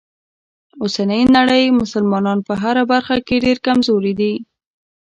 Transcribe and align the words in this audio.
اوسنۍ 0.81 1.21
نړۍ 1.35 1.63
مسلمانان 1.81 2.39
په 2.47 2.53
هره 2.61 2.83
برخه 2.91 3.15
کې 3.27 3.35
ډیره 3.45 3.63
کمزوری 3.67 4.13
دي. 4.19 4.33